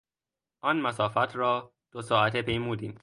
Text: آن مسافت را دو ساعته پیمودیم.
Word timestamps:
آن 0.61 0.79
مسافت 0.81 1.35
را 1.35 1.73
دو 1.91 2.01
ساعته 2.01 2.41
پیمودیم. 2.41 2.95